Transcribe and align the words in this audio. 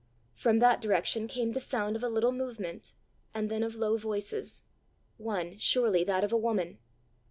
From 0.33 0.57
that 0.57 0.81
direction 0.81 1.27
came 1.27 1.51
the 1.51 1.59
sound 1.59 1.95
of 1.95 2.01
a 2.03 2.09
little 2.09 2.31
movement, 2.31 2.95
and 3.35 3.51
then 3.51 3.61
of 3.61 3.75
low 3.75 3.99
voices 3.99 4.63
one 5.17 5.59
surely 5.59 6.03
that 6.05 6.23
of 6.23 6.33
a 6.33 6.37
woman! 6.37 6.79